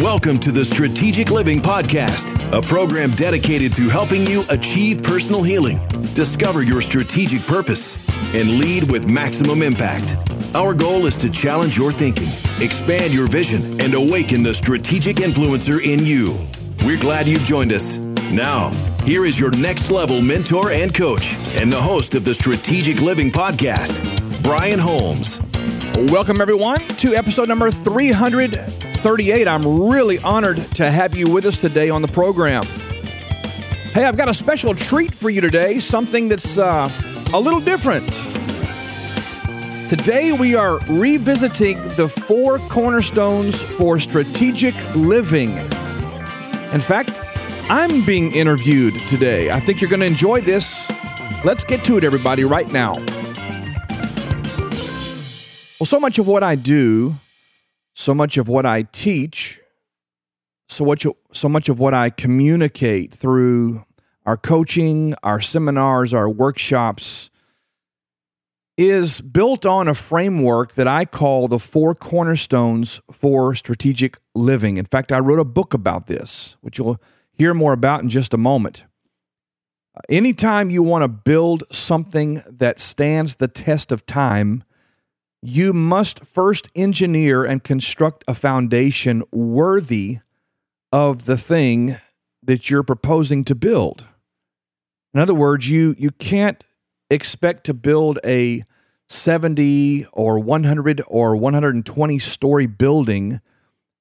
[0.00, 5.78] Welcome to the Strategic Living Podcast, a program dedicated to helping you achieve personal healing,
[6.14, 10.16] discover your strategic purpose, and lead with maximum impact.
[10.54, 12.28] Our goal is to challenge your thinking,
[12.64, 16.38] expand your vision, and awaken the strategic influencer in you.
[16.86, 17.98] We're glad you've joined us.
[18.30, 18.70] Now,
[19.04, 23.30] here is your next level mentor and coach, and the host of the Strategic Living
[23.30, 24.17] Podcast,
[24.48, 25.38] Brian Holmes.
[26.10, 29.46] Welcome, everyone, to episode number 338.
[29.46, 32.62] I'm really honored to have you with us today on the program.
[33.92, 36.88] Hey, I've got a special treat for you today, something that's uh,
[37.34, 38.06] a little different.
[39.90, 45.50] Today, we are revisiting the four cornerstones for strategic living.
[46.72, 47.20] In fact,
[47.68, 49.50] I'm being interviewed today.
[49.50, 50.90] I think you're going to enjoy this.
[51.44, 52.94] Let's get to it, everybody, right now.
[55.78, 57.14] Well, so much of what I do,
[57.94, 59.60] so much of what I teach,
[60.68, 63.84] so much, so much of what I communicate through
[64.26, 67.30] our coaching, our seminars, our workshops
[68.76, 74.78] is built on a framework that I call the four cornerstones for strategic living.
[74.78, 77.00] In fact, I wrote a book about this, which you'll
[77.32, 78.84] hear more about in just a moment.
[80.08, 84.62] Anytime you want to build something that stands the test of time,
[85.42, 90.18] you must first engineer and construct a foundation worthy
[90.92, 91.96] of the thing
[92.42, 94.06] that you're proposing to build.
[95.14, 96.64] In other words, you you can't
[97.10, 98.64] expect to build a
[99.08, 103.40] 70 or 100 or 120 story building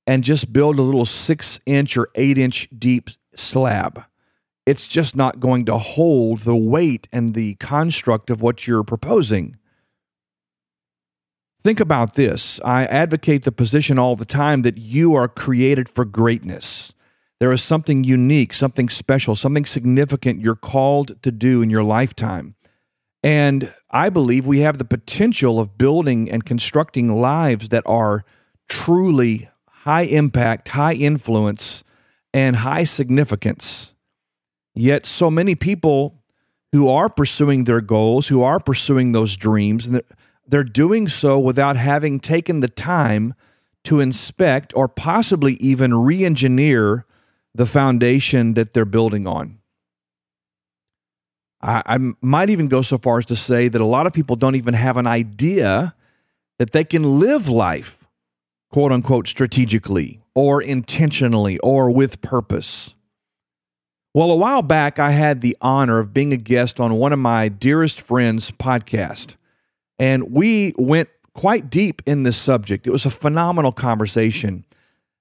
[0.05, 4.03] and just build a little 6 inch or 8 inch deep slab.
[4.65, 9.55] It's just not going to hold the weight and the construct of what you're proposing.
[11.68, 12.62] Think about this.
[12.64, 16.94] I advocate the position all the time that you are created for greatness.
[17.42, 22.56] There is something unique, something special, something significant you're called to do in your lifetime.
[23.22, 28.23] And I believe we have the potential of building and constructing lives that are
[28.70, 31.83] truly high impact, high influence,
[32.33, 33.92] and high significance.
[34.73, 36.23] Yet, so many people
[36.72, 40.02] who are pursuing their goals, who are pursuing those dreams, and
[40.47, 43.33] they're doing so without having taken the time
[43.83, 47.05] to inspect or possibly even re engineer
[47.53, 49.59] the foundation that they're building on.
[51.61, 54.35] I, I, might even go so far as to say that a lot of people
[54.35, 55.95] don't even have an idea
[56.59, 58.05] that they can live life,
[58.71, 62.93] quote unquote, strategically or intentionally or with purpose.
[64.14, 67.19] Well, a while back, I had the honor of being a guest on one of
[67.19, 69.35] my dearest friends' podcast.
[69.99, 72.87] And we went quite deep in this subject.
[72.87, 74.65] It was a phenomenal conversation.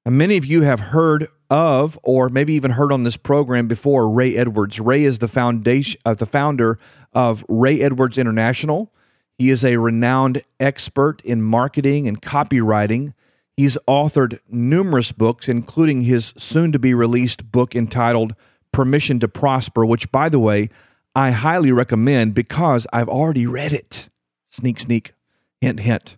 [0.04, 4.10] And many of you have heard of, or maybe even heard on this program before,
[4.10, 4.81] Ray Edwards.
[4.81, 6.78] Ray is the foundation, uh, the founder
[7.12, 8.92] of Ray Edwards International.
[9.38, 13.12] He is a renowned expert in marketing and copywriting.
[13.56, 18.34] He's authored numerous books, including his soon to be released book entitled
[18.72, 20.69] Permission to Prosper, which, by the way,
[21.14, 24.08] I highly recommend because I've already read it.
[24.56, 25.12] Sneak, sneak,
[25.61, 26.17] hint, hint.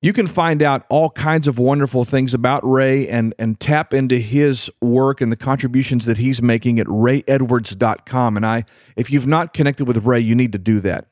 [0.00, 4.18] You can find out all kinds of wonderful things about Ray and, and tap into
[4.18, 8.36] his work and the contributions that he's making at rayedwards.com.
[8.36, 8.64] And I,
[8.96, 11.06] if you've not connected with Ray, you need to do that.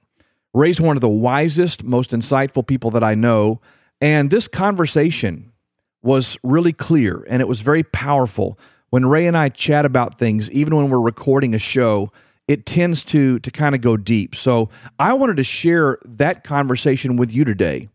[0.54, 3.60] Ray's one of the wisest, most insightful people that I know.
[4.00, 5.52] And this conversation
[6.02, 8.58] was really clear and it was very powerful.
[8.90, 12.12] When Ray and I chat about things, even when we're recording a show,
[12.52, 14.34] it tends to to kind of go deep.
[14.34, 14.68] So
[14.98, 17.88] I wanted to share that conversation with you today.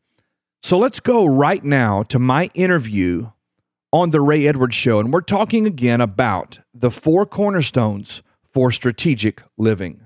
[0.63, 3.29] So let's go right now to my interview
[3.93, 9.43] on the Ray Edwards show and we're talking again about the four cornerstones for strategic
[9.57, 10.01] living.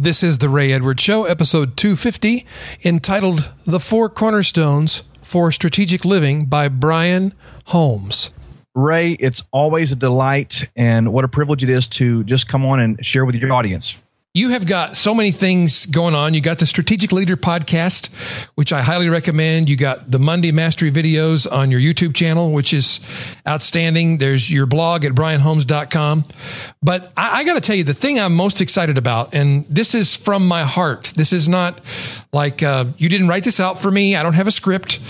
[0.00, 2.46] This is the Ray Edwards Show, episode 250,
[2.86, 7.34] entitled The Four Cornerstones for Strategic Living by Brian
[7.66, 8.32] Holmes.
[8.74, 12.80] Ray, it's always a delight and what a privilege it is to just come on
[12.80, 13.98] and share with your audience.
[14.32, 16.34] You have got so many things going on.
[16.34, 18.14] You got the Strategic Leader podcast,
[18.54, 19.68] which I highly recommend.
[19.68, 23.00] You got the Monday Mastery videos on your YouTube channel, which is
[23.48, 24.18] outstanding.
[24.18, 26.24] There's your blog at brianholmes.com.
[26.80, 29.96] But I, I got to tell you, the thing I'm most excited about, and this
[29.96, 31.80] is from my heart, this is not
[32.32, 34.14] like uh, you didn't write this out for me.
[34.14, 35.00] I don't have a script.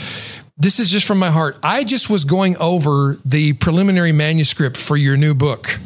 [0.56, 1.58] This is just from my heart.
[1.62, 5.78] I just was going over the preliminary manuscript for your new book.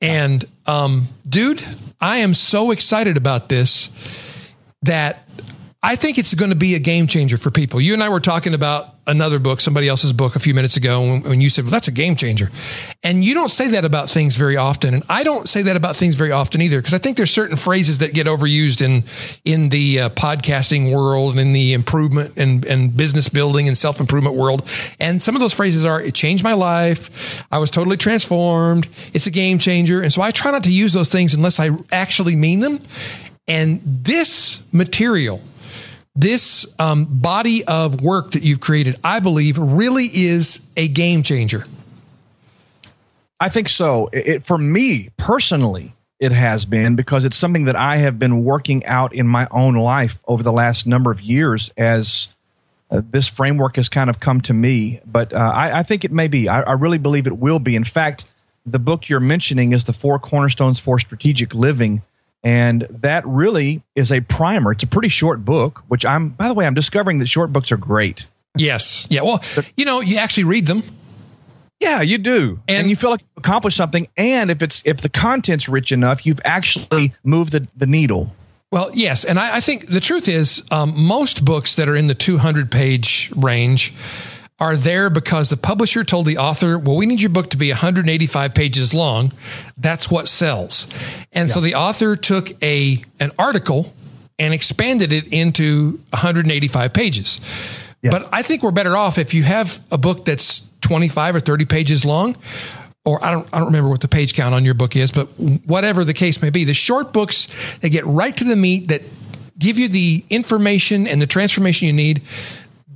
[0.00, 1.64] And, um, dude,
[2.00, 3.88] I am so excited about this
[4.82, 5.28] that
[5.82, 7.80] I think it's going to be a game changer for people.
[7.80, 11.00] You and I were talking about another book, somebody else's book a few minutes ago
[11.00, 12.50] when, when, you said, well, that's a game changer.
[13.02, 14.92] And you don't say that about things very often.
[14.92, 17.56] And I don't say that about things very often either, because I think there's certain
[17.56, 19.04] phrases that get overused in,
[19.44, 23.98] in the uh, podcasting world and in the improvement and, and business building and self
[23.98, 24.68] improvement world.
[25.00, 27.42] And some of those phrases are, it changed my life.
[27.50, 28.88] I was totally transformed.
[29.14, 30.02] It's a game changer.
[30.02, 32.80] And so I try not to use those things unless I actually mean them.
[33.46, 35.40] And this material,
[36.18, 41.64] this um, body of work that you've created, I believe, really is a game changer.
[43.38, 44.10] I think so.
[44.12, 48.84] It, for me personally, it has been because it's something that I have been working
[48.84, 52.28] out in my own life over the last number of years as
[52.90, 55.00] uh, this framework has kind of come to me.
[55.06, 56.48] But uh, I, I, think it may be.
[56.48, 57.76] I, I really believe it will be.
[57.76, 58.24] In fact,
[58.66, 62.02] the book you're mentioning is The Four Cornerstones for Strategic Living.
[62.44, 64.72] And that really is a primer.
[64.72, 67.72] It's a pretty short book, which I'm, by the way, I'm discovering that short books
[67.72, 68.26] are great.
[68.56, 69.06] Yes.
[69.10, 69.22] Yeah.
[69.22, 69.42] Well,
[69.76, 70.82] you know, you actually read them.
[71.80, 72.60] Yeah, you do.
[72.66, 74.08] And, and you feel like you've accomplished something.
[74.16, 78.34] And if it's, if the content's rich enough, you've actually moved the, the needle.
[78.70, 79.24] Well, yes.
[79.24, 82.70] And I, I think the truth is, um, most books that are in the 200
[82.70, 83.94] page range,
[84.58, 87.70] are there because the publisher told the author, well, we need your book to be
[87.70, 89.32] 185 pages long.
[89.76, 90.86] That's what sells.
[91.32, 91.54] And yeah.
[91.54, 93.92] so the author took a, an article
[94.38, 97.40] and expanded it into 185 pages.
[98.02, 98.12] Yes.
[98.12, 101.64] But I think we're better off if you have a book that's 25 or 30
[101.64, 102.36] pages long,
[103.04, 105.26] or I don't, I don't remember what the page count on your book is, but
[105.66, 109.02] whatever the case may be, the short books, they get right to the meat that
[109.58, 112.22] give you the information and the transformation you need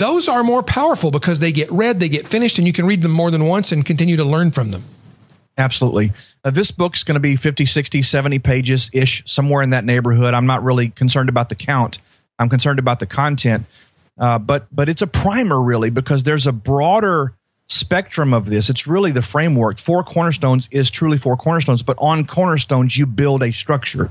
[0.02, 3.02] those are more powerful because they get read, they get finished, and you can read
[3.02, 4.82] them more than once and continue to learn from them.
[5.56, 6.10] Absolutely.
[6.44, 10.34] Uh, this book's going to be 50, 60, 70 pages ish, somewhere in that neighborhood.
[10.34, 12.00] I'm not really concerned about the count,
[12.40, 13.64] I'm concerned about the content.
[14.18, 17.34] Uh, but but it's a primer really because there's a broader
[17.68, 18.68] spectrum of this.
[18.68, 19.78] It's really the framework.
[19.78, 24.10] Four cornerstones is truly four cornerstones, but on cornerstones you build a structure.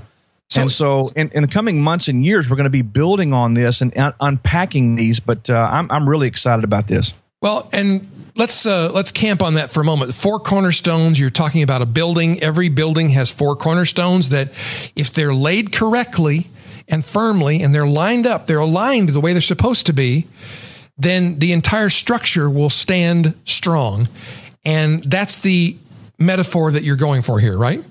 [0.51, 3.31] So, and so, in, in the coming months and years, we're going to be building
[3.33, 5.21] on this and un- unpacking these.
[5.21, 7.13] But uh, I'm I'm really excited about this.
[7.41, 10.13] Well, and let's uh, let's camp on that for a moment.
[10.13, 11.17] Four cornerstones.
[11.17, 12.43] You're talking about a building.
[12.43, 14.51] Every building has four cornerstones that,
[14.93, 16.49] if they're laid correctly
[16.89, 20.27] and firmly, and they're lined up, they're aligned the way they're supposed to be,
[20.97, 24.09] then the entire structure will stand strong.
[24.65, 25.77] And that's the
[26.19, 27.83] metaphor that you're going for here, right?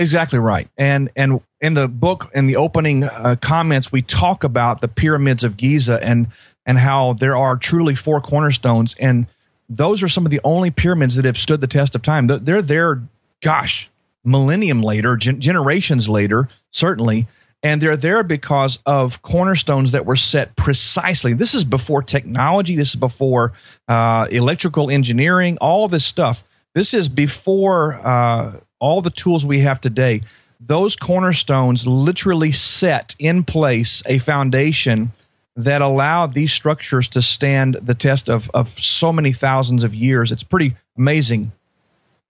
[0.00, 0.66] Exactly right.
[0.78, 5.44] And and in the book, in the opening uh, comments, we talk about the pyramids
[5.44, 6.28] of Giza and
[6.64, 9.26] and how there are truly four cornerstones, and
[9.68, 12.28] those are some of the only pyramids that have stood the test of time.
[12.28, 13.02] They're there,
[13.42, 13.90] gosh,
[14.24, 17.26] millennium later, gen- generations later, certainly.
[17.62, 21.34] And they're there because of cornerstones that were set precisely.
[21.34, 22.74] This is before technology.
[22.74, 23.52] This is before
[23.86, 25.58] uh, electrical engineering.
[25.60, 26.42] All this stuff.
[26.74, 30.22] This is before uh, all the tools we have today,
[30.58, 35.12] those cornerstones literally set in place a foundation
[35.56, 40.32] that allowed these structures to stand the test of, of so many thousands of years.
[40.32, 41.52] It's pretty amazing.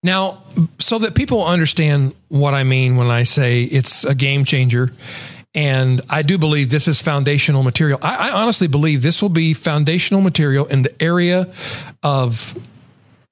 [0.02, 0.42] Now,
[0.78, 4.92] so that people understand what I mean when I say it's a game changer,
[5.54, 7.98] and I do believe this is foundational material.
[8.00, 11.52] I, I honestly believe this will be foundational material in the area
[12.02, 12.58] of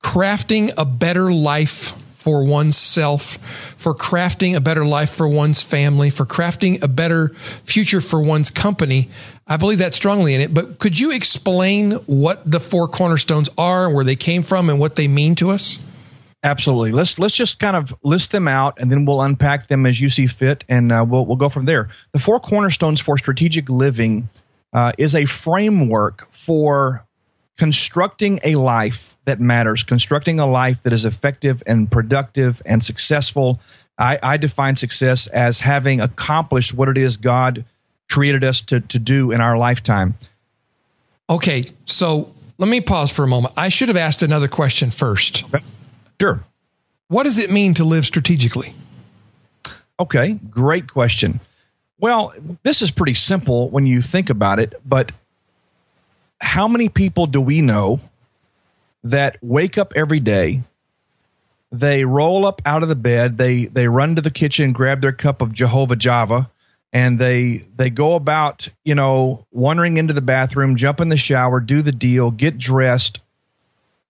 [0.02, 1.94] crafting a better life
[2.28, 3.38] for oneself,
[3.78, 7.30] for crafting a better life for one's family, for crafting a better
[7.64, 9.08] future for one's company.
[9.46, 10.52] I believe that strongly in it.
[10.52, 14.96] But could you explain what the four cornerstones are, where they came from, and what
[14.96, 15.78] they mean to us?
[16.42, 16.92] Absolutely.
[16.92, 20.10] Let's let's just kind of list them out, and then we'll unpack them as you
[20.10, 21.88] see fit, and uh, we'll we'll go from there.
[22.12, 24.28] The four cornerstones for strategic living
[24.74, 27.06] uh, is a framework for
[27.58, 33.60] constructing a life that matters, constructing a life that is effective and productive and successful.
[33.98, 37.64] I, I, define success as having accomplished what it is God
[38.08, 40.14] created us to, to do in our lifetime.
[41.28, 43.54] Okay, so let me pause for a moment.
[43.56, 45.44] I should have asked another question first.
[45.44, 45.64] Okay.
[46.20, 46.40] Sure.
[47.08, 48.74] What does it mean to live strategically?
[49.98, 51.40] Okay, great question.
[51.98, 55.10] Well, this is pretty simple when you think about it, but
[56.40, 58.00] how many people do we know
[59.04, 60.62] that wake up every day
[61.70, 65.12] they roll up out of the bed they they run to the kitchen grab their
[65.12, 66.50] cup of jehovah java
[66.92, 71.60] and they they go about you know wandering into the bathroom jump in the shower
[71.60, 73.20] do the deal get dressed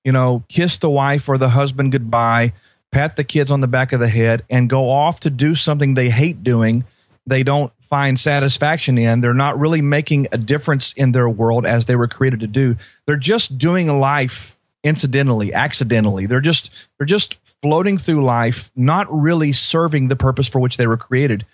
[0.05, 2.53] you know kiss the wife or the husband goodbye
[2.91, 5.95] pat the kids on the back of the head and go off to do something
[5.95, 6.85] they hate doing
[7.27, 9.21] they don't find satisfaction in.
[9.21, 12.77] They're not really making a difference in their world as they were created to do.
[13.07, 16.27] They're just doing life incidentally accidentally.
[16.27, 20.87] They're just they're just floating through life not really serving the purpose for which they
[20.87, 21.45] were created.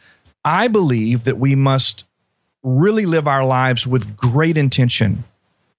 [0.45, 2.07] I believe that we must
[2.63, 5.25] really live our lives with great intention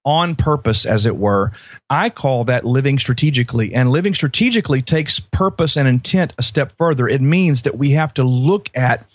[0.03, 1.51] on purpose as it were.
[1.89, 7.07] I call that living strategically and living strategically takes purpose and intent a step further.
[7.07, 9.05] It means that we have to look at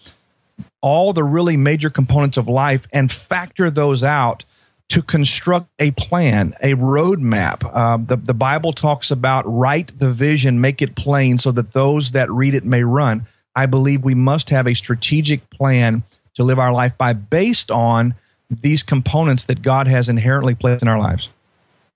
[0.80, 4.44] all the really major components of life and factor those out
[4.90, 7.68] to construct a plan, a roadmap.
[7.72, 12.10] Uh, the, the Bible talks about write the vision, make it plain so that those
[12.12, 13.26] that read it may run.
[13.54, 16.02] I believe we must have a strategic plan
[16.34, 18.14] to live our life by based on
[18.50, 21.28] these components that God has inherently placed in our lives.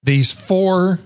[0.04, 1.00] These four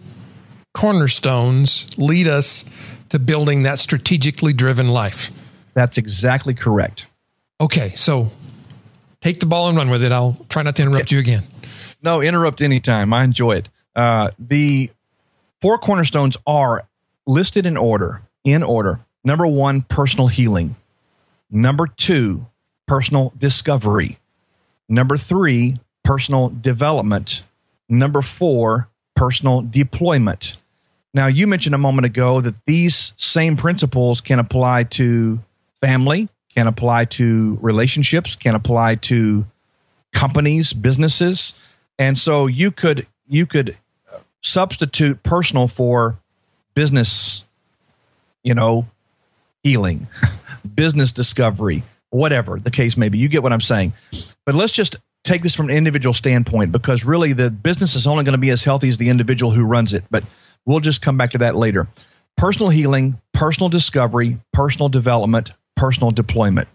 [0.74, 2.64] cornerstones lead us
[3.08, 5.32] to building that strategically driven life.
[5.72, 7.07] That's exactly correct.
[7.60, 8.30] Okay, so
[9.20, 10.12] take the ball and run with it.
[10.12, 11.42] I'll try not to interrupt you again.
[12.02, 13.12] No, interrupt anytime.
[13.12, 13.68] I enjoy it.
[13.96, 14.90] Uh, the
[15.60, 16.86] four cornerstones are
[17.26, 18.22] listed in order.
[18.44, 19.00] In order.
[19.24, 20.76] Number one, personal healing.
[21.50, 22.46] Number two,
[22.86, 24.18] personal discovery.
[24.88, 27.42] Number three, personal development.
[27.88, 30.56] Number four, personal deployment.
[31.12, 35.40] Now, you mentioned a moment ago that these same principles can apply to
[35.80, 39.46] family, can apply to relationships, can apply to
[40.12, 41.54] companies, businesses.
[42.00, 43.76] And so you could you could
[44.42, 46.18] substitute personal for
[46.74, 47.44] business,
[48.42, 48.88] you know,
[49.62, 50.08] healing,
[50.74, 53.18] business discovery, whatever the case may be.
[53.18, 53.92] You get what I'm saying.
[54.44, 58.24] But let's just take this from an individual standpoint because really the business is only
[58.24, 60.02] going to be as healthy as the individual who runs it.
[60.10, 60.24] But
[60.64, 61.86] we'll just come back to that later.
[62.36, 66.68] Personal healing, personal discovery, personal development, personal deployment.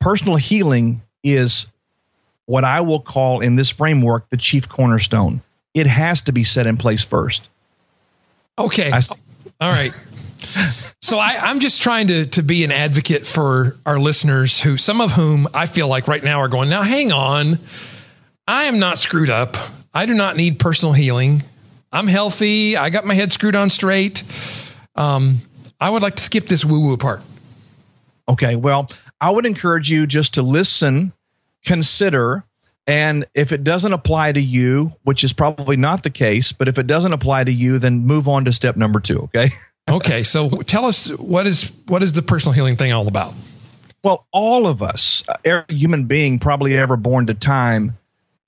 [0.00, 1.68] Personal healing is
[2.46, 5.42] what I will call in this framework the chief cornerstone.
[5.74, 7.48] It has to be set in place first.
[8.58, 8.90] Okay.
[9.60, 9.92] All right.
[11.00, 15.00] So I, am just trying to to be an advocate for our listeners who some
[15.00, 17.58] of whom I feel like right now are going, now hang on.
[18.46, 19.56] I am not screwed up.
[19.94, 21.44] I do not need personal healing.
[21.92, 22.76] I'm healthy.
[22.76, 24.24] I got my head screwed on straight.
[24.96, 25.38] Um,
[25.80, 27.22] I would like to skip this woo woo part.
[28.28, 28.56] Okay.
[28.56, 31.12] Well, I would encourage you just to listen
[31.64, 32.44] consider
[32.86, 36.78] and if it doesn't apply to you, which is probably not the case, but if
[36.78, 39.20] it doesn't apply to you, then move on to step number two.
[39.20, 39.50] Okay.
[39.88, 40.22] okay.
[40.24, 43.34] So tell us what is what is the personal healing thing all about?
[44.02, 47.98] Well, all of us, every human being probably ever born to time,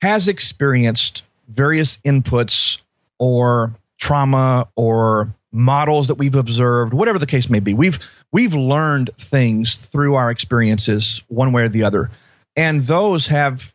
[0.03, 2.83] has experienced various inputs
[3.21, 7.73] or trauma or models that we've observed, whatever the case may be.
[7.73, 7.99] We've
[8.33, 12.11] we've learned things through our experiences, one way or the other
[12.57, 13.73] and those have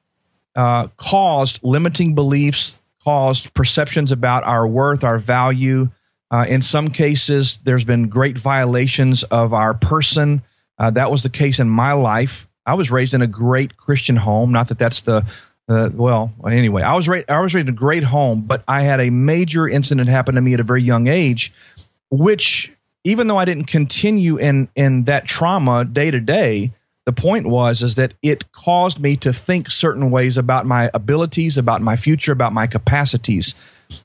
[0.55, 5.89] uh, caused limiting beliefs, caused perceptions about our worth, our value.
[6.31, 10.41] Uh, in some cases, there's been great violations of our person.
[10.77, 12.47] Uh, that was the case in my life.
[12.65, 14.51] I was raised in a great Christian home.
[14.51, 15.25] Not that that's the
[15.69, 18.81] uh, well, anyway, I was ra- I was raised in a great home, but I
[18.81, 21.53] had a major incident happen to me at a very young age,
[22.09, 26.73] which even though I didn't continue in in that trauma day to day,
[27.05, 31.55] the point was is that it caused me to think certain ways about my abilities
[31.55, 33.53] about my future about my capacities.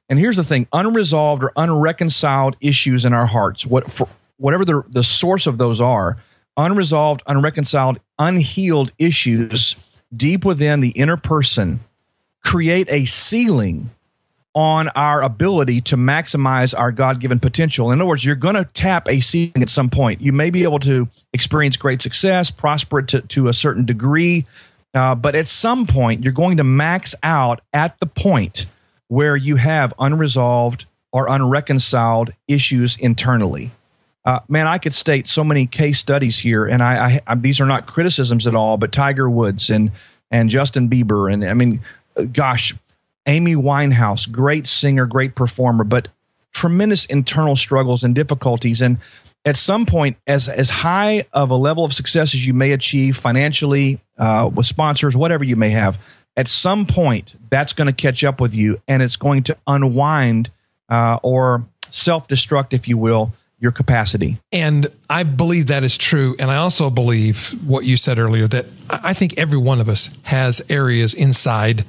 [0.09, 4.06] And here's the thing unresolved or unreconciled issues in our hearts what for,
[4.37, 6.18] whatever the, the source of those are
[6.59, 9.76] unresolved unreconciled unhealed issues
[10.16, 11.80] deep within the inner person
[12.44, 13.90] create a ceiling
[14.54, 17.90] on our ability to maximize our God given potential.
[17.90, 20.21] In other words, you're going to tap a ceiling at some point.
[20.21, 24.47] You may be able to experience great success, prosper to, to a certain degree,
[24.94, 28.66] uh, but at some point, you're going to max out at the point
[29.09, 33.73] where you have unresolved or unreconciled issues internally.
[34.25, 37.61] Uh, man, I could state so many case studies here, and I, I, I, these
[37.61, 39.90] are not criticisms at all, but Tiger Woods and
[40.31, 41.81] and Justin Bieber, and I mean,
[42.33, 42.75] gosh,
[43.26, 46.09] Amy Winehouse, great singer, great performer, but
[46.52, 48.81] tremendous internal struggles and difficulties.
[48.81, 48.99] And
[49.45, 53.16] at some point, as as high of a level of success as you may achieve
[53.16, 55.99] financially, uh, with sponsors, whatever you may have,
[56.37, 60.50] at some point that's going to catch up with you, and it's going to unwind
[60.88, 64.38] uh, or self destruct, if you will, your capacity.
[64.52, 66.37] And I believe that is true.
[66.38, 70.11] And I also believe what you said earlier that I think every one of us
[70.25, 71.84] has areas inside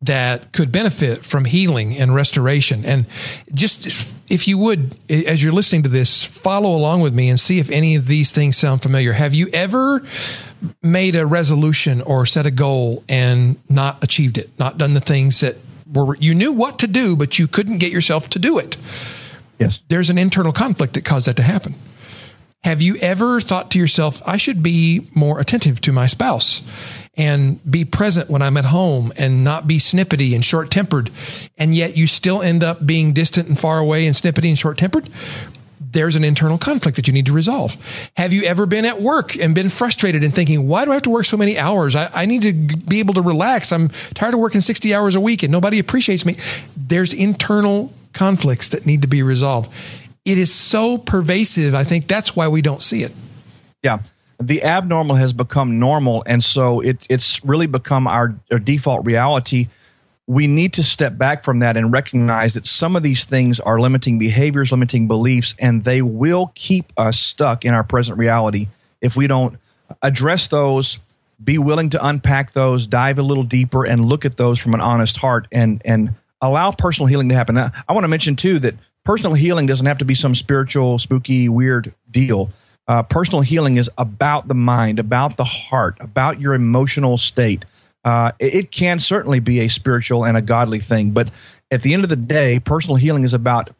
[0.00, 2.84] that could benefit from healing and restoration.
[2.84, 3.06] And
[3.52, 7.58] just if you would, as you're listening to this, follow along with me and see
[7.58, 9.12] if any of these things sound familiar.
[9.12, 10.04] Have you ever
[10.82, 15.40] made a resolution or set a goal and not achieved it, not done the things
[15.40, 15.56] that
[15.92, 18.76] were, you knew what to do, but you couldn't get yourself to do it?
[19.58, 19.80] Yes.
[19.88, 21.74] There's an internal conflict that caused that to happen.
[22.64, 26.62] Have you ever thought to yourself, I should be more attentive to my spouse
[27.16, 31.10] and be present when I'm at home and not be snippety and short tempered?
[31.56, 34.76] And yet you still end up being distant and far away and snippety and short
[34.76, 35.08] tempered?
[35.80, 37.76] There's an internal conflict that you need to resolve.
[38.16, 41.02] Have you ever been at work and been frustrated and thinking, why do I have
[41.04, 41.94] to work so many hours?
[41.96, 43.72] I, I need to be able to relax.
[43.72, 46.36] I'm tired of working 60 hours a week and nobody appreciates me.
[46.76, 49.72] There's internal conflicts that need to be resolved.
[50.24, 51.74] It is so pervasive.
[51.74, 53.12] I think that's why we don't see it.
[53.82, 54.00] Yeah.
[54.40, 56.22] The abnormal has become normal.
[56.26, 59.66] And so it, it's really become our, our default reality.
[60.26, 63.80] We need to step back from that and recognize that some of these things are
[63.80, 68.68] limiting behaviors, limiting beliefs, and they will keep us stuck in our present reality
[69.00, 69.58] if we don't
[70.02, 71.00] address those,
[71.42, 74.80] be willing to unpack those, dive a little deeper, and look at those from an
[74.80, 77.54] honest heart and, and allow personal healing to happen.
[77.54, 80.98] Now, I want to mention too that personal healing doesn't have to be some spiritual,
[80.98, 82.50] spooky, weird deal.
[82.86, 87.64] Uh, personal healing is about the mind, about the heart, about your emotional state.
[88.04, 91.30] Uh, it, can certainly be a spiritual and a godly thing, but
[91.70, 93.70] at the end of the day, personal healing is about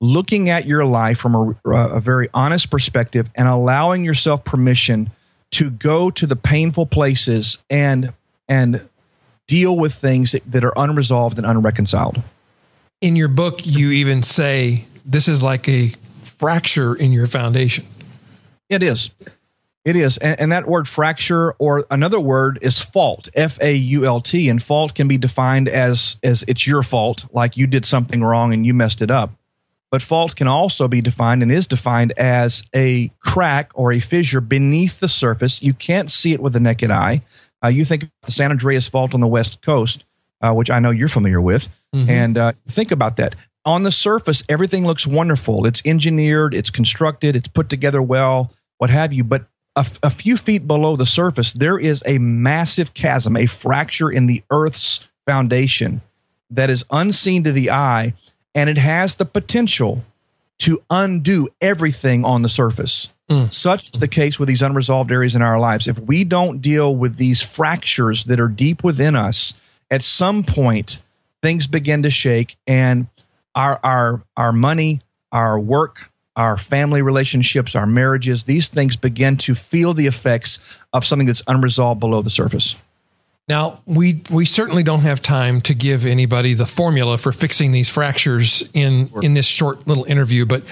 [0.00, 5.10] looking at your life from a, a very honest perspective and allowing yourself permission
[5.50, 8.12] to go to the painful places and
[8.48, 8.88] and
[9.46, 12.22] deal with things that are unresolved and unreconciled.
[13.00, 17.86] In your book, you even say this is like a fracture in your foundation.
[18.68, 19.10] It is.
[19.84, 20.16] It is.
[20.18, 24.48] And, and, that word fracture, or another word, is fault, F A U L T.
[24.48, 28.54] And fault can be defined as, as it's your fault, like you did something wrong
[28.54, 29.32] and you messed it up.
[29.90, 34.40] But fault can also be defined and is defined as a crack or a fissure
[34.40, 35.62] beneath the surface.
[35.62, 37.22] You can't see it with the naked eye.
[37.64, 40.04] Uh, you think the San Andreas Fault on the West Coast,
[40.42, 42.10] uh, which I know you're familiar with, mm-hmm.
[42.10, 43.34] and uh, think about that.
[43.64, 45.64] On the surface, everything looks wonderful.
[45.64, 49.24] It's engineered, it's constructed, it's put together well, what have you.
[49.24, 53.46] But a, f- a few feet below the surface, there is a massive chasm, a
[53.46, 56.02] fracture in the Earth's foundation
[56.50, 58.12] that is unseen to the eye,
[58.54, 60.04] and it has the potential
[60.64, 63.12] to undo everything on the surface.
[63.28, 63.52] Mm.
[63.52, 65.86] Such is the case with these unresolved areas in our lives.
[65.86, 69.52] If we don't deal with these fractures that are deep within us,
[69.90, 71.02] at some point
[71.42, 73.08] things begin to shake and
[73.54, 79.54] our our our money, our work, our family relationships, our marriages, these things begin to
[79.54, 80.58] feel the effects
[80.94, 82.74] of something that's unresolved below the surface.
[83.46, 87.90] Now, we we certainly don't have time to give anybody the formula for fixing these
[87.90, 90.62] fractures in in this short little interview, but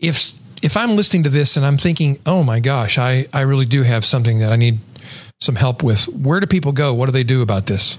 [0.00, 3.66] if if I'm listening to this and I'm thinking, oh my gosh, I, I really
[3.66, 4.78] do have something that I need
[5.40, 6.94] some help with, where do people go?
[6.94, 7.98] What do they do about this?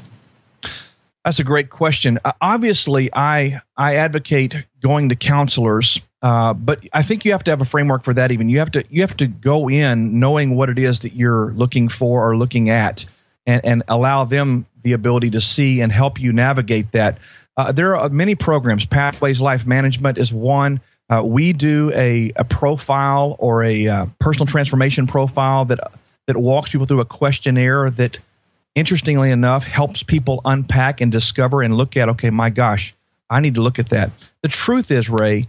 [1.24, 2.20] That's a great question.
[2.26, 7.52] Uh, obviously, I I advocate going to counselors, uh, but I think you have to
[7.52, 8.32] have a framework for that.
[8.32, 11.52] Even you have to you have to go in knowing what it is that you're
[11.54, 13.06] looking for or looking at,
[13.48, 17.18] and, and allow them the ability to see and help you navigate that.
[17.56, 18.86] Uh, there are many programs.
[18.86, 20.82] Pathways Life Management is one.
[21.10, 25.80] Uh, we do a, a profile or a uh, personal transformation profile that
[26.28, 28.20] that walks people through a questionnaire that,
[28.76, 32.10] interestingly enough, helps people unpack and discover and look at.
[32.10, 32.94] Okay, my gosh,
[33.30, 34.12] I need to look at that.
[34.42, 35.48] The truth is, Ray,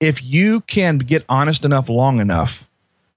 [0.00, 2.68] if you can get honest enough long enough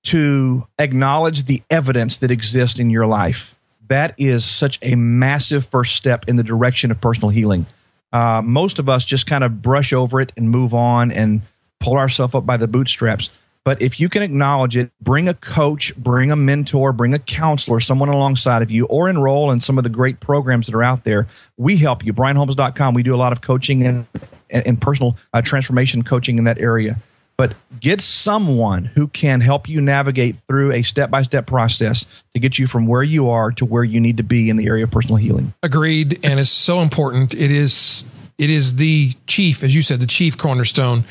[0.03, 3.55] to acknowledge the evidence that exists in your life,
[3.91, 7.65] that is such a massive first step in the direction of personal healing.
[8.13, 11.41] Uh, most of us just kind of brush over it and move on and
[11.79, 13.29] pull ourselves up by the bootstraps.
[13.63, 17.79] But if you can acknowledge it, bring a coach, bring a mentor, bring a counselor,
[17.79, 21.03] someone alongside of you, or enroll in some of the great programs that are out
[21.03, 21.27] there.
[21.57, 22.11] We help you.
[22.13, 22.95] BrianHolmes.com.
[22.95, 24.07] We do a lot of coaching and,
[24.49, 26.97] and personal uh, transformation coaching in that area.
[27.41, 32.39] But get someone who can help you navigate through a step by step process to
[32.39, 34.83] get you from where you are to where you need to be in the area
[34.83, 35.51] of personal healing.
[35.63, 36.23] Agreed.
[36.23, 37.33] And it's so important.
[37.33, 38.05] It is
[38.37, 41.03] it is the chief, as you said, the chief cornerstone.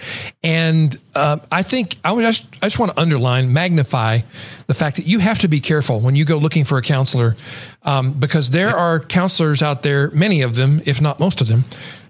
[0.45, 4.21] And uh, I think I would just, I just want to underline, magnify
[4.69, 7.35] the fact that you have to be careful when you go looking for a counselor,
[7.83, 11.65] um, because there are counselors out there, many of them, if not most of them,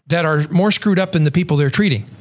[0.09, 2.05] that are more screwed up than the people they're treating.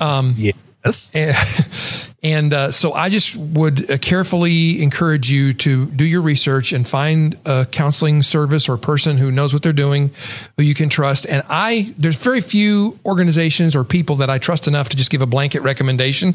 [0.00, 0.52] Um, yeah.
[0.84, 1.10] Yes.
[1.14, 6.20] Eh, and, and uh, so I just would uh, carefully encourage you to do your
[6.20, 10.10] research and find a counseling service or person who knows what they're doing,
[10.56, 11.26] who you can trust.
[11.28, 15.22] And I, there's very few organizations or people that I trust enough to just give
[15.22, 16.34] a blanket recommendation.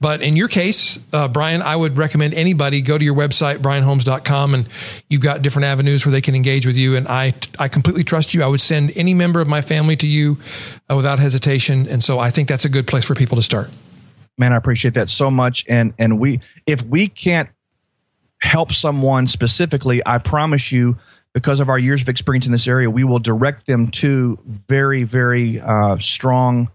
[0.00, 4.54] But in your case, uh, Brian, I would recommend anybody go to your website, brianholmes.com,
[4.54, 4.68] and
[5.10, 6.94] you've got different avenues where they can engage with you.
[6.94, 8.44] And I, I completely trust you.
[8.44, 10.38] I would send any member of my family to you
[10.88, 11.88] uh, without hesitation.
[11.88, 13.68] And so I think that's a good place for people to start
[14.38, 15.64] man, I appreciate that so much.
[15.68, 17.48] And and we if we can't
[18.40, 20.96] help someone specifically, I promise you,
[21.32, 25.02] because of our years of experience in this area, we will direct them to very,
[25.02, 26.70] very uh, strong,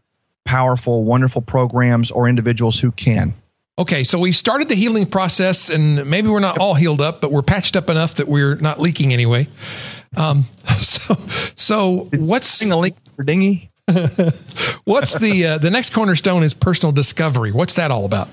[0.45, 3.33] powerful, wonderful programs or individuals who can.
[3.77, 7.31] Okay, so we started the healing process, and maybe we're not all healed up, but
[7.31, 9.47] we're patched up enough that we're not leaking anyway.
[10.17, 10.43] Um,
[10.81, 11.15] so,
[11.55, 13.68] so what's a leak for dingy?
[14.85, 17.51] What's the uh, the next cornerstone is personal discovery.
[17.51, 18.27] What's that all about?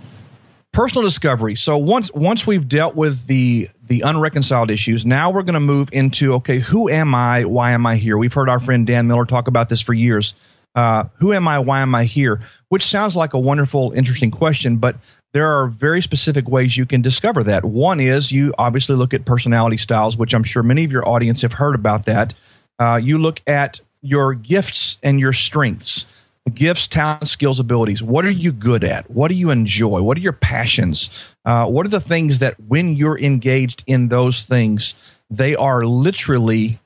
[0.72, 1.56] Personal discovery.
[1.56, 5.88] So once once we've dealt with the the unreconciled issues, now we're going to move
[5.92, 7.44] into okay, who am I?
[7.44, 8.18] Why am I here?
[8.18, 10.34] We've heard our friend Dan Miller talk about this for years.
[10.74, 11.58] Uh, who am I?
[11.58, 12.42] Why am I here?
[12.68, 14.96] Which sounds like a wonderful, interesting question, but
[15.32, 17.64] there are very specific ways you can discover that.
[17.64, 21.42] One is you obviously look at personality styles, which I'm sure many of your audience
[21.42, 22.34] have heard about that.
[22.78, 26.06] Uh, you look at your gifts and your strengths
[26.54, 28.04] gifts talents skills abilities.
[28.04, 29.10] What are you good at?
[29.10, 30.00] What do you enjoy?
[30.02, 31.10] What are your passions?
[31.44, 34.94] Uh, what are the things that when you're engaged in those things
[35.30, 36.78] they are literally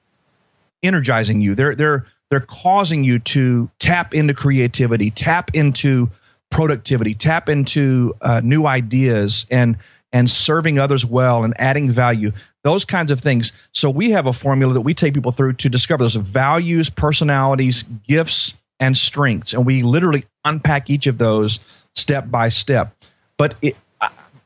[0.82, 1.54] energizing you.
[1.54, 6.10] They're they're they're causing you to tap into creativity tap into
[6.50, 9.76] productivity tap into uh, new ideas and
[10.12, 13.52] and serving others well and adding value, those kinds of things.
[13.72, 17.84] So we have a formula that we take people through to discover those values, personalities,
[18.06, 19.52] gifts, and strengths.
[19.52, 21.60] And we literally unpack each of those
[21.94, 22.94] step by step.
[23.36, 23.76] But it,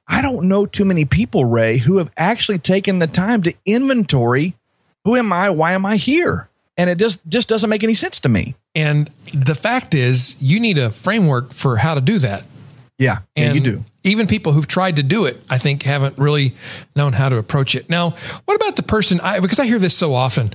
[0.06, 4.54] I don't know too many people, Ray, who have actually taken the time to inventory
[5.04, 5.50] who am I?
[5.50, 6.48] Why am I here?
[6.76, 8.54] And it just just doesn't make any sense to me.
[8.74, 12.42] And the fact is, you need a framework for how to do that.
[12.98, 13.84] Yeah, and yeah, you do.
[14.04, 16.54] Even people who've tried to do it, I think, haven't really
[16.94, 17.88] known how to approach it.
[17.88, 18.10] Now,
[18.44, 19.18] what about the person?
[19.20, 20.50] I, because I hear this so often,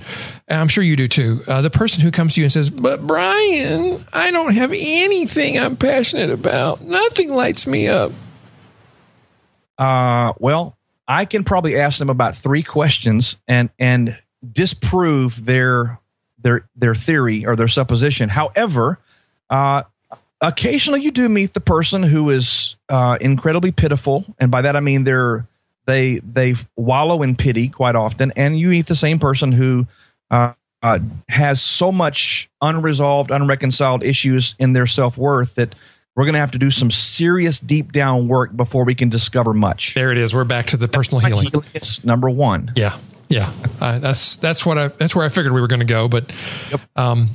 [0.46, 1.42] and I'm sure you do too.
[1.48, 5.58] Uh, the person who comes to you and says, "But Brian, I don't have anything
[5.58, 6.82] I'm passionate about.
[6.82, 8.12] Nothing lights me up."
[9.76, 14.14] Uh, well, I can probably ask them about three questions and and
[14.52, 15.98] disprove their
[16.38, 18.28] their their theory or their supposition.
[18.28, 19.00] However,
[19.48, 19.82] uh,
[20.40, 24.80] occasionally you do meet the person who is uh, incredibly pitiful, and by that I
[24.80, 25.46] mean they're
[25.86, 29.86] they they wallow in pity quite often, and you meet the same person who
[30.30, 30.98] uh, uh,
[31.28, 35.74] has so much unresolved, unreconciled issues in their self worth that
[36.16, 39.54] we're going to have to do some serious deep down work before we can discover
[39.54, 39.94] much.
[39.94, 40.34] There it is.
[40.34, 41.48] We're back to the personal healing.
[41.50, 42.72] healing it's number one.
[42.76, 42.98] Yeah,
[43.28, 43.52] yeah.
[43.80, 46.32] Uh, that's that's what I that's where I figured we were going to go, but
[46.70, 46.80] yep.
[46.96, 47.30] um,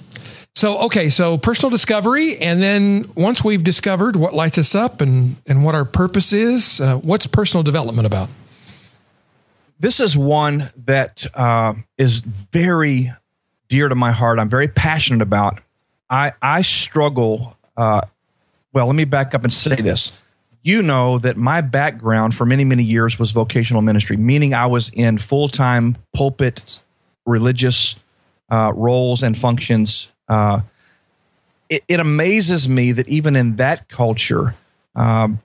[0.55, 2.37] so, okay, so personal discovery.
[2.37, 6.79] And then once we've discovered what lights us up and, and what our purpose is,
[6.79, 8.29] uh, what's personal development about?
[9.77, 13.11] This is one that uh, is very
[13.67, 14.39] dear to my heart.
[14.39, 15.59] I'm very passionate about.
[16.09, 17.57] I, I struggle.
[17.75, 18.01] Uh,
[18.71, 20.17] well, let me back up and say this.
[20.63, 24.89] You know that my background for many, many years was vocational ministry, meaning I was
[24.91, 26.81] in full time pulpit
[27.25, 27.97] religious
[28.49, 30.61] uh, roles and functions uh,
[31.69, 34.55] it, it, amazes me that even in that culture,
[34.95, 35.39] um,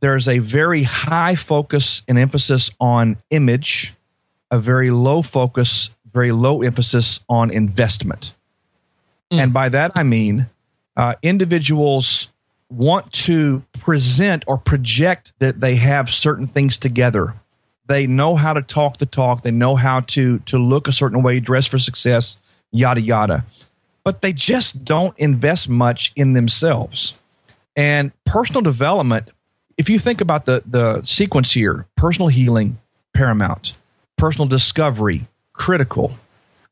[0.00, 3.94] there's a very high focus and emphasis on image,
[4.50, 8.34] a very low focus, very low emphasis on investment.
[9.32, 9.38] Mm.
[9.38, 10.48] And by that I mean
[10.96, 12.28] uh, individuals
[12.68, 17.34] want to present or project that they have certain things together.
[17.86, 19.42] They know how to talk the talk.
[19.42, 22.38] They know how to to look a certain way, dress for success,
[22.72, 23.44] yada yada
[24.06, 27.14] but they just don't invest much in themselves.
[27.74, 29.30] And personal development,
[29.76, 32.78] if you think about the, the sequence here personal healing,
[33.12, 33.74] paramount,
[34.16, 36.12] personal discovery, critical.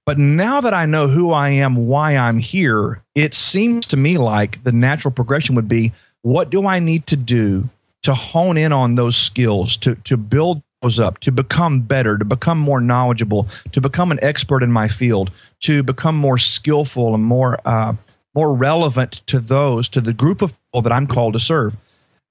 [0.07, 4.17] But now that I know who I am, why I'm here, it seems to me
[4.17, 5.93] like the natural progression would be
[6.23, 7.69] what do I need to do
[8.05, 12.59] to hone in on those skills, to, to build up, to become better, to become
[12.59, 17.59] more knowledgeable, to become an expert in my field, to become more skillful and more
[17.65, 17.95] uh,
[18.35, 21.77] more relevant to those, to the group of people that I'm called to serve.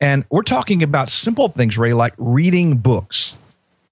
[0.01, 3.37] And we're talking about simple things, Ray, like reading books,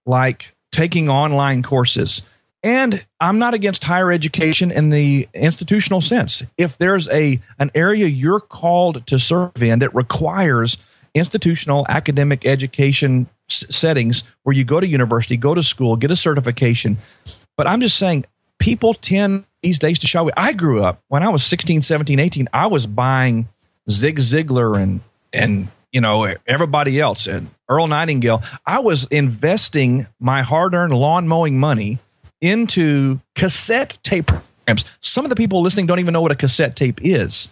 [0.05, 2.21] like taking online courses.
[2.63, 6.43] And I'm not against higher education in the institutional sense.
[6.57, 10.77] If there's a an area you're called to serve in that requires
[11.13, 16.97] institutional academic education settings where you go to university, go to school, get a certification.
[17.57, 18.25] But I'm just saying
[18.59, 20.33] people tend these days to shy away.
[20.35, 23.47] I grew up when I was 16, 17, 18, I was buying
[23.89, 25.01] Zig Ziglar and
[25.33, 28.41] and you know everybody else and Earl Nightingale.
[28.65, 31.99] I was investing my hard-earned lawn mowing money
[32.39, 34.85] into cassette tape programs.
[34.99, 37.49] Some of the people listening don't even know what a cassette tape is,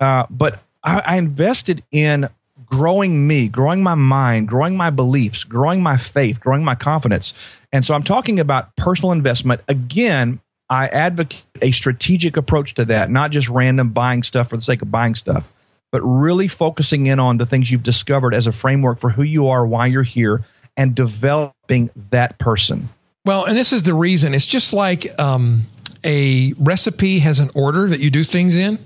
[0.00, 2.28] uh, but I, I invested in
[2.74, 7.32] growing me, growing my mind, growing my beliefs, growing my faith, growing my confidence.
[7.72, 9.60] And so I'm talking about personal investment.
[9.68, 14.62] Again, I advocate a strategic approach to that, not just random buying stuff for the
[14.62, 15.52] sake of buying stuff,
[15.92, 19.46] but really focusing in on the things you've discovered as a framework for who you
[19.46, 20.42] are, why you're here,
[20.76, 22.88] and developing that person.
[23.24, 24.34] Well, and this is the reason.
[24.34, 25.62] It's just like um,
[26.02, 28.84] a recipe has an order that you do things in,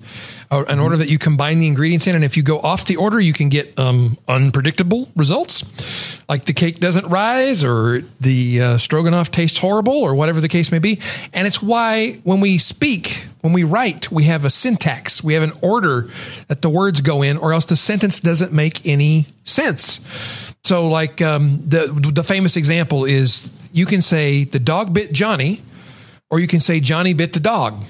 [0.51, 2.15] an order that you combine the ingredients in.
[2.15, 5.65] And if you go off the order, you can get um, unpredictable results,
[6.29, 10.73] like the cake doesn't rise, or the uh, stroganoff tastes horrible, or whatever the case
[10.73, 11.01] may be.
[11.33, 15.43] And it's why when we speak, when we write, we have a syntax, we have
[15.43, 16.09] an order
[16.49, 20.01] that the words go in, or else the sentence doesn't make any sense.
[20.65, 25.63] So, like um, the the famous example is you can say the dog bit Johnny,
[26.31, 27.85] or you can say Johnny bit the dog.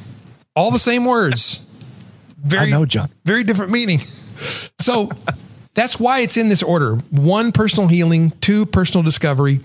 [0.54, 1.60] All the same words.
[2.38, 3.10] Very, I know, John.
[3.24, 4.00] Very different meaning.
[4.80, 5.10] So
[5.74, 9.60] that's why it's in this order: one, personal healing; two, personal discovery;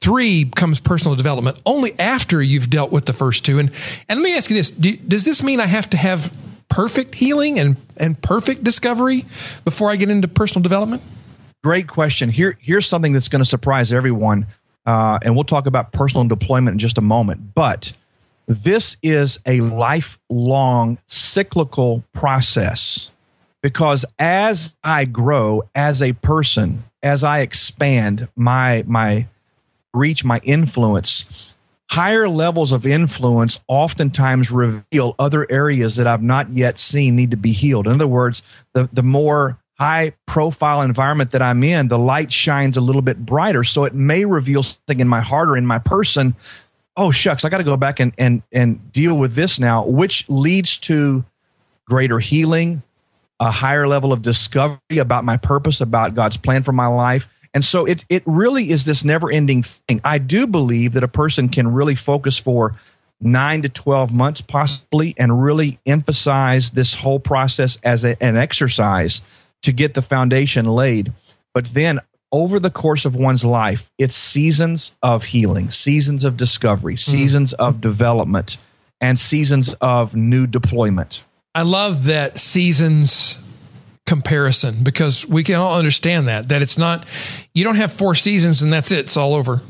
[0.00, 1.60] three comes personal development.
[1.66, 3.58] Only after you've dealt with the first two.
[3.58, 3.72] And
[4.08, 6.32] and let me ask you this: do, Does this mean I have to have
[6.68, 9.24] perfect healing and and perfect discovery
[9.64, 11.02] before I get into personal development?
[11.62, 12.28] Great question.
[12.28, 14.46] Here, here's something that's going to surprise everyone,
[14.86, 17.54] uh, and we'll talk about personal deployment in just a moment.
[17.54, 17.92] But
[18.46, 23.10] this is a lifelong cyclical process
[23.62, 29.26] because as I grow as a person, as I expand my my
[29.94, 31.54] reach, my influence,
[31.90, 37.36] higher levels of influence oftentimes reveal other areas that I've not yet seen need to
[37.36, 37.86] be healed.
[37.86, 38.42] In other words,
[38.74, 43.24] the the more high profile environment that I'm in, the light shines a little bit
[43.24, 43.64] brighter.
[43.64, 46.34] So it may reveal something in my heart or in my person.
[46.96, 50.28] Oh shucks, I got to go back and and and deal with this now, which
[50.28, 51.24] leads to
[51.86, 52.82] greater healing,
[53.40, 57.28] a higher level of discovery about my purpose, about God's plan for my life.
[57.54, 60.00] And so it it really is this never-ending thing.
[60.04, 62.76] I do believe that a person can really focus for
[63.20, 69.22] 9 to 12 months possibly and really emphasize this whole process as a, an exercise
[69.62, 71.12] to get the foundation laid.
[71.54, 72.00] But then
[72.32, 76.98] over the course of one's life, it's seasons of healing, seasons of discovery, hmm.
[76.98, 78.56] seasons of development,
[79.00, 81.22] and seasons of new deployment.
[81.54, 83.38] I love that seasons
[84.06, 87.06] comparison because we can all understand that that it's not
[87.54, 89.62] you don't have four seasons and that's it it's all over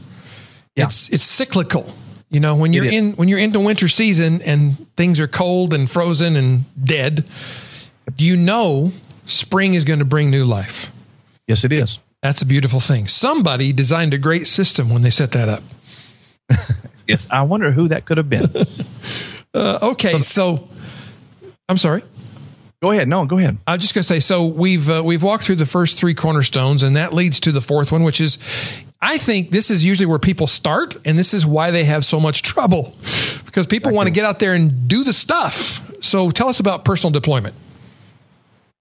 [0.74, 0.86] Yeah.
[0.86, 1.94] it's it's cyclical
[2.30, 5.88] you know when you're in when you're into winter season and things are cold and
[5.88, 7.26] frozen and dead
[8.16, 8.90] do you know
[9.26, 10.90] spring is going to bring new life
[11.46, 11.98] Yes, it is.
[12.22, 15.62] That's a beautiful thing somebody designed a great system when they set that up
[17.08, 17.26] Yes.
[17.32, 18.46] I wonder who that could have been.
[19.54, 20.68] uh, okay so
[21.68, 22.02] i'm sorry
[22.82, 23.08] go ahead.
[23.08, 23.56] No, go ahead.
[23.66, 26.14] I was just going to say, so we've uh, we've walked through the first three
[26.14, 28.38] cornerstones, and that leads to the fourth one, which is,
[29.00, 32.20] I think this is usually where people start, and this is why they have so
[32.20, 32.94] much trouble,
[33.46, 35.80] because people want to get out there and do the stuff.
[36.02, 37.54] So tell us about personal deployment.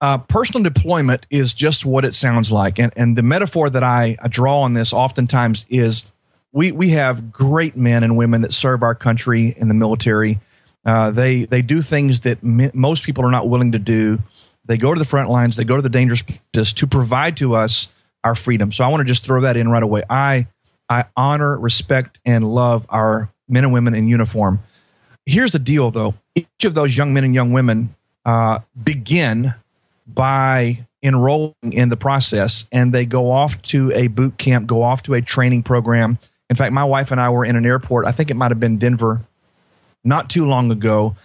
[0.02, 4.18] Uh, personal deployment is just what it sounds like, and and the metaphor that I,
[4.30, 6.12] draw on this oftentimes is
[6.52, 10.40] we we have great men and women that serve our country in the military.
[10.84, 14.20] Uh, they they do things that most people are not willing to do.
[14.66, 15.56] They go to the front lines.
[15.56, 17.90] They go to the dangerous places to provide to us
[18.24, 18.72] our freedom.
[18.72, 20.04] So I want to just throw that in right away.
[20.10, 20.48] I
[20.90, 24.62] I honor, respect, and love our men and women in uniform.
[25.26, 26.16] Here's the deal, though.
[26.34, 29.54] Each of those young men and young women uh, begin
[30.08, 35.04] by enrolling in the process and they go off to a boot camp, go off
[35.04, 36.20] to a training program.
[36.50, 38.60] In fact, my wife and I were in an airport, I think it might have
[38.60, 39.22] been Denver,
[40.04, 41.16] not too long ago,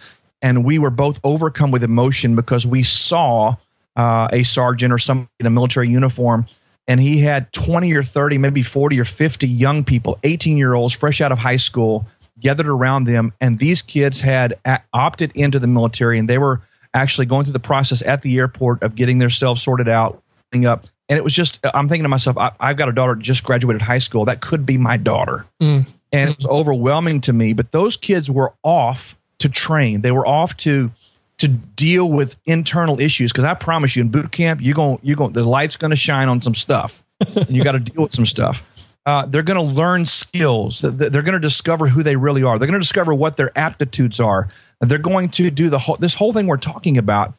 [0.41, 3.55] and we were both overcome with emotion because we saw
[3.95, 6.45] uh, a sergeant or somebody in a military uniform
[6.87, 10.93] and he had 20 or 30, maybe 40 or 50 young people, 18 year olds,
[10.93, 12.07] fresh out of high school,
[12.39, 13.33] gathered around them.
[13.41, 14.57] And these kids had
[14.93, 16.61] opted into the military and they were
[16.97, 20.21] actually going through the process at the airport of getting themselves sorted out,
[20.65, 20.85] up.
[21.09, 23.81] And it was just, I'm thinking to myself, I, have got a daughter just graduated
[23.81, 24.25] high school.
[24.25, 25.45] That could be my daughter.
[25.61, 25.85] Mm.
[26.11, 27.53] And it was overwhelming to me.
[27.53, 30.01] But those kids were off to train.
[30.01, 30.91] They were off to
[31.37, 35.15] to deal with internal issues because I promise you in boot camp you're going you're
[35.15, 37.03] going the light's going to shine on some stuff
[37.35, 38.63] and you got to deal with some stuff.
[39.07, 40.81] Uh, they're going to learn skills.
[40.81, 42.59] They're going to discover who they really are.
[42.59, 44.49] They're going to discover what their aptitudes are.
[44.81, 47.33] They're going to do the whole this whole thing we're talking about.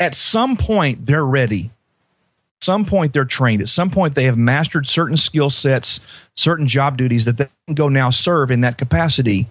[0.00, 1.70] At some point, they're ready.
[2.62, 3.62] Some point, they're trained.
[3.62, 6.00] At some point, they have mastered certain skill sets,
[6.34, 9.46] certain job duties that they can go now serve in that capacity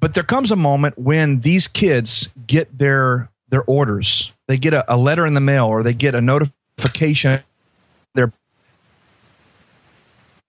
[0.00, 4.32] but there comes a moment when these kids get their their orders.
[4.48, 7.42] They get a, a letter in the mail or they get a notification.
[8.14, 8.32] They're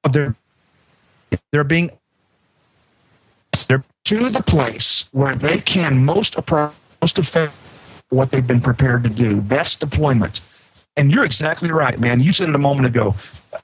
[0.09, 0.35] they're
[1.51, 1.91] they're being
[3.67, 6.35] they're to the place where they can most
[7.01, 7.53] most affect
[8.09, 9.41] what they've been prepared to do.
[9.41, 10.41] That's deployment.
[10.97, 12.19] And you're exactly right, man.
[12.19, 13.15] You said it a moment ago.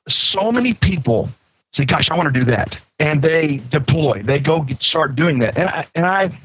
[0.07, 1.29] So many people
[1.73, 4.21] say, "Gosh, I want to do that," and they deploy.
[4.23, 6.39] They go get, start doing that, and I, and I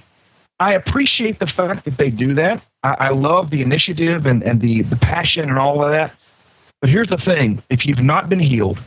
[0.58, 2.62] I appreciate the fact that they do that.
[2.82, 6.12] I, I love the initiative and and the the passion and all of that.
[6.80, 8.78] But here's the thing: if you've not been healed,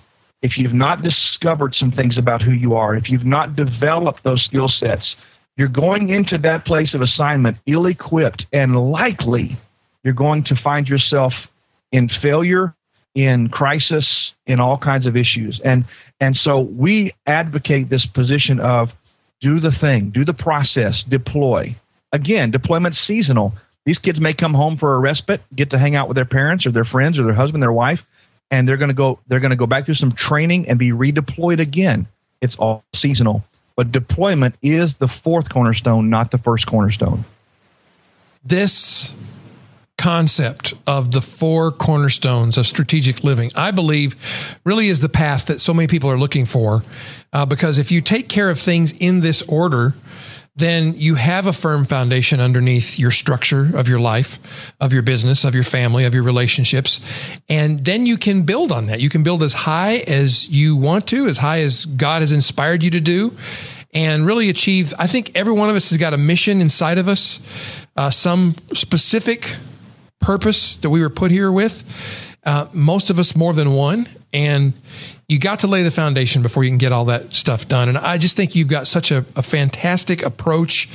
[0.45, 4.45] if you've not discovered some things about who you are, if you've not developed those
[4.45, 5.15] skill sets,
[5.57, 9.57] you're going into that place of assignment ill equipped, and likely
[10.03, 11.33] you're going to find yourself
[11.91, 12.75] in failure
[13.15, 15.59] in crisis, in all kinds of issues.
[15.63, 15.85] And
[16.19, 18.89] and so we advocate this position of
[19.41, 21.75] do the thing, do the process, deploy.
[22.11, 23.53] Again, deployment seasonal.
[23.85, 26.67] These kids may come home for a respite, get to hang out with their parents
[26.67, 27.99] or their friends or their husband, their wife,
[28.51, 30.91] and they're going to go they're going to go back through some training and be
[30.91, 32.07] redeployed again.
[32.41, 33.43] It's all seasonal.
[33.75, 37.25] But deployment is the fourth cornerstone, not the first cornerstone.
[38.43, 39.15] This
[39.97, 44.15] concept of the four cornerstones of strategic living, I believe,
[44.63, 46.83] really is the path that so many people are looking for.
[47.33, 49.95] Uh, because if you take care of things in this order,
[50.55, 54.39] then you have a firm foundation underneath your structure of your life,
[54.79, 57.01] of your business, of your family, of your relationships.
[57.49, 59.01] And then you can build on that.
[59.01, 62.83] You can build as high as you want to, as high as God has inspired
[62.83, 63.35] you to do
[63.93, 64.93] and really achieve.
[64.97, 67.41] I think every one of us has got a mission inside of us,
[67.97, 69.55] uh, some specific
[70.21, 71.83] purpose that we were put here with.
[72.45, 74.07] Uh, most of us more than one.
[74.31, 74.73] And
[75.29, 77.87] you got to lay the foundation before you can get all that stuff done.
[77.87, 80.89] And I just think you've got such a, a fantastic approach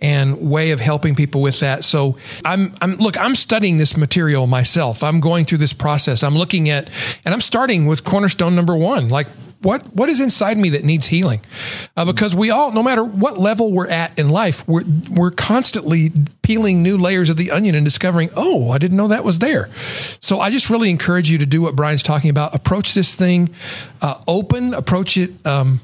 [0.00, 1.82] and way of helping people with that.
[1.82, 5.02] So I'm, I'm, look, I'm studying this material myself.
[5.02, 6.22] I'm going through this process.
[6.22, 6.88] I'm looking at,
[7.24, 9.26] and I'm starting with cornerstone number one, like
[9.64, 11.40] what what is inside me that needs healing?
[11.96, 16.12] Uh, because we all no matter what level we're at in life we're we're constantly
[16.42, 19.68] peeling new layers of the onion and discovering oh i didn't know that was there.
[20.20, 22.54] So i just really encourage you to do what brian's talking about.
[22.54, 23.50] Approach this thing
[24.02, 25.80] uh, open approach it um,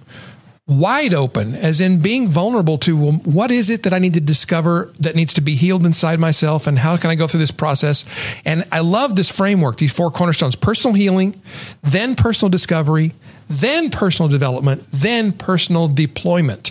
[0.70, 4.20] wide open, as in being vulnerable to well, what is it that I need to
[4.20, 7.50] discover that needs to be healed inside myself, and how can I go through this
[7.50, 8.04] process?
[8.44, 11.40] And I love this framework, these four cornerstones personal healing,
[11.82, 13.12] then personal discovery,
[13.50, 16.70] then personal development, then personal deployment.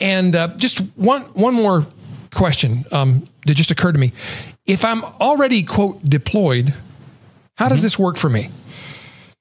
[0.00, 1.86] And uh, just one one more
[2.34, 4.12] question um, that just occurred to me:
[4.66, 6.74] If I'm already quote deployed,
[7.56, 7.84] how does mm-hmm.
[7.84, 8.50] this work for me?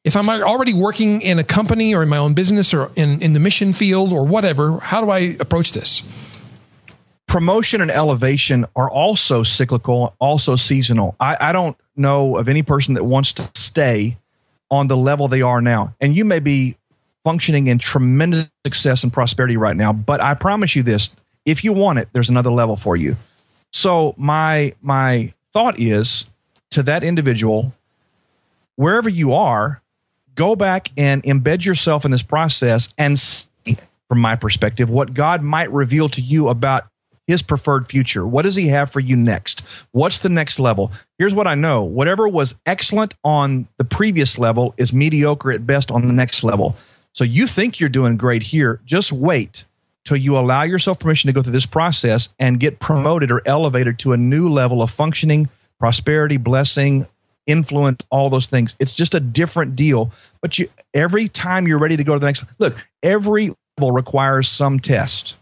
[0.05, 3.33] If I'm already working in a company or in my own business or in, in
[3.33, 6.03] the mission field or whatever, how do I approach this?
[7.25, 11.15] Promotion and elevation are also cyclical, also seasonal.
[11.19, 14.17] I, I don't know of any person that wants to stay
[14.71, 15.95] on the level they are now.
[16.01, 16.77] And you may be
[17.23, 21.11] functioning in tremendous success and prosperity right now, but I promise you this,
[21.45, 23.15] if you want it, there's another level for you.
[23.71, 26.29] So my my thought is
[26.71, 27.73] to that individual
[28.75, 29.81] wherever you are,
[30.35, 33.49] go back and embed yourself in this process and see
[34.07, 36.87] from my perspective what God might reveal to you about
[37.27, 38.25] his preferred future.
[38.25, 39.85] What does he have for you next?
[39.91, 40.91] What's the next level?
[41.17, 45.91] Here's what I know whatever was excellent on the previous level is mediocre at best
[45.91, 46.75] on the next level.
[47.13, 48.81] So you think you're doing great here.
[48.85, 49.65] Just wait
[50.03, 53.97] till you allow yourself permission to go through this process and get promoted or elevated
[53.99, 57.07] to a new level of functioning, prosperity, blessing,
[57.47, 58.75] influence, all those things.
[58.79, 60.11] It's just a different deal.
[60.41, 64.47] But you every time you're ready to go to the next look, every level requires
[64.47, 65.37] some test.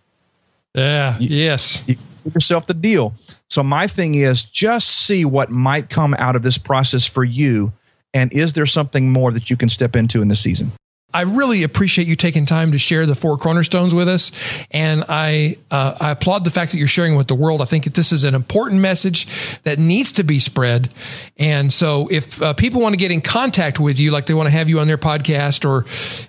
[0.74, 1.18] Yeah.
[1.20, 1.84] You, yes.
[1.88, 3.14] You give yourself the deal.
[3.50, 7.74] So my thing is just see what might come out of this process for you.
[8.14, 10.72] And is there something more that you can step into in this season?
[11.14, 14.32] I really appreciate you taking time to share the four cornerstones with us,
[14.72, 17.62] and I uh, I applaud the fact that you're sharing with the world.
[17.62, 19.28] I think that this is an important message
[19.62, 20.92] that needs to be spread.
[21.38, 24.48] And so, if uh, people want to get in contact with you, like they want
[24.48, 25.86] to have you on their podcast or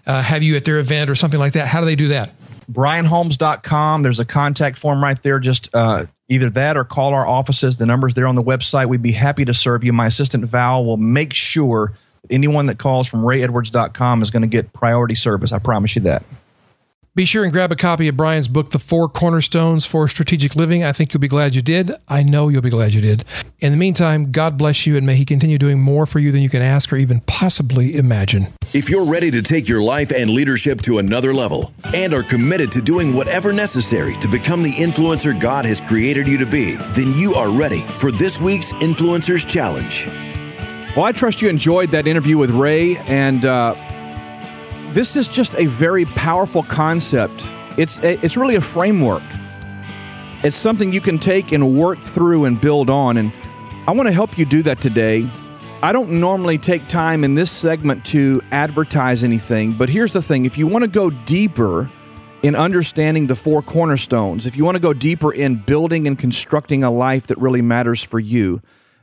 [0.06, 2.32] uh, have you at their event or something like that, how do they do that?
[2.70, 4.02] brianholmes.com.
[4.02, 5.38] There's a contact form right there.
[5.38, 7.76] Just uh, either that or call our offices.
[7.76, 8.86] The number's there on the website.
[8.86, 9.92] We'd be happy to serve you.
[9.92, 11.92] My assistant Val will make sure
[12.30, 15.52] anyone that calls from rayedwards.com is going to get priority service.
[15.52, 16.22] I promise you that.
[17.16, 20.82] Be sure and grab a copy of Brian's book, The Four Cornerstones for Strategic Living.
[20.82, 21.92] I think you'll be glad you did.
[22.08, 23.22] I know you'll be glad you did.
[23.60, 26.42] In the meantime, God bless you and may He continue doing more for you than
[26.42, 28.48] you can ask or even possibly imagine.
[28.72, 32.72] If you're ready to take your life and leadership to another level and are committed
[32.72, 37.14] to doing whatever necessary to become the influencer God has created you to be, then
[37.14, 40.08] you are ready for this week's Influencers Challenge.
[40.96, 43.76] Well, I trust you enjoyed that interview with Ray, and uh,
[44.94, 47.44] this is just a very powerful concept.
[47.76, 49.24] It's it's really a framework.
[50.44, 53.16] It's something you can take and work through and build on.
[53.16, 53.32] And
[53.88, 55.28] I want to help you do that today.
[55.82, 60.44] I don't normally take time in this segment to advertise anything, but here's the thing
[60.44, 61.90] if you want to go deeper
[62.44, 66.84] in understanding the four cornerstones, if you want to go deeper in building and constructing
[66.84, 68.60] a life that really matters for you,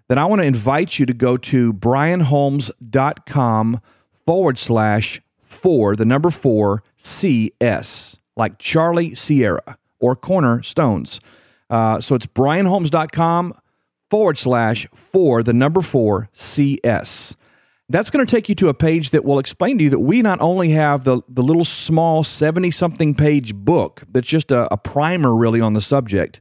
[0.07, 3.81] then I want to invite you to go to brianholmes.com
[4.25, 5.21] forward slash
[5.51, 11.19] four, the number four, CS, like Charlie Sierra or Cornerstones.
[11.69, 13.53] Uh, so it's brianholmes.com
[14.09, 17.35] forward slash four, the number four, CS.
[17.87, 20.21] That's going to take you to a page that will explain to you that we
[20.21, 24.77] not only have the, the little small 70 something page book that's just a, a
[24.77, 26.39] primer really on the subject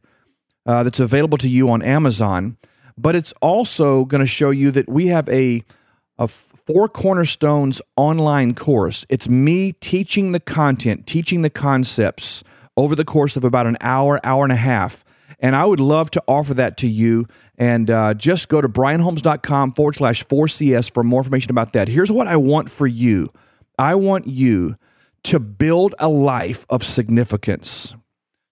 [0.66, 2.56] uh, that's available to you on Amazon,
[2.96, 5.64] but it's also going to show you that we have a,
[6.18, 6.28] a
[6.66, 9.06] Four Cornerstones online course.
[9.08, 12.42] It's me teaching the content, teaching the concepts
[12.76, 15.04] over the course of about an hour, hour and a half.
[15.38, 17.26] And I would love to offer that to you.
[17.56, 21.88] And uh, just go to brianholmes.com forward slash 4CS for more information about that.
[21.88, 23.32] Here's what I want for you
[23.78, 24.76] I want you
[25.24, 27.94] to build a life of significance.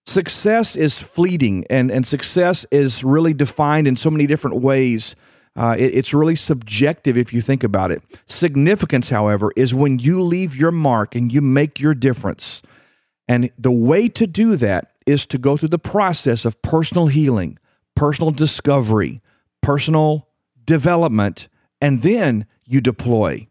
[0.05, 5.15] Success is fleeting, and, and success is really defined in so many different ways.
[5.55, 8.01] Uh, it, it's really subjective if you think about it.
[8.25, 12.61] Significance, however, is when you leave your mark and you make your difference.
[13.27, 17.59] And the way to do that is to go through the process of personal healing,
[17.95, 19.21] personal discovery,
[19.61, 20.27] personal
[20.65, 21.47] development,
[21.81, 23.47] and then you deploy.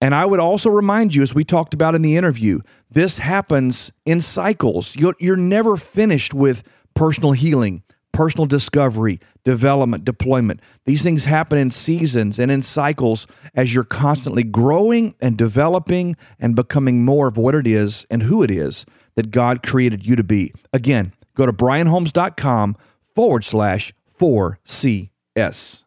[0.00, 2.60] And I would also remind you, as we talked about in the interview,
[2.90, 4.94] this happens in cycles.
[4.94, 6.62] You're, you're never finished with
[6.94, 7.82] personal healing
[8.18, 10.58] personal discovery, development, deployment.
[10.86, 16.56] These things happen in seasons and in cycles as you're constantly growing and developing and
[16.56, 20.24] becoming more of what it is and who it is that God created you to
[20.24, 20.52] be.
[20.72, 22.76] Again, go to brianholmes.com
[23.14, 25.84] forward slash 4CS.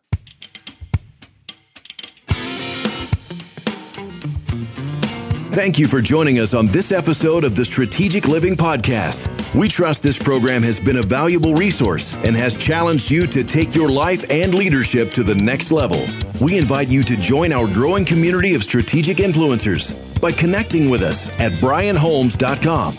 [5.51, 9.40] Thank you for joining us on this episode of the Strategic Living Podcast.
[9.53, 13.75] We trust this program has been a valuable resource and has challenged you to take
[13.75, 16.01] your life and leadership to the next level.
[16.39, 21.27] We invite you to join our growing community of strategic influencers by connecting with us
[21.41, 22.97] at brianholmes.com.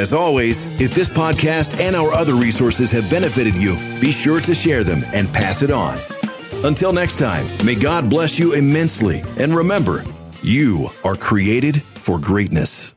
[0.00, 4.54] As always, if this podcast and our other resources have benefited you, be sure to
[4.54, 5.98] share them and pass it on.
[6.64, 9.22] Until next time, may God bless you immensely.
[9.40, 10.04] And remember,
[10.44, 12.94] you are created for greatness.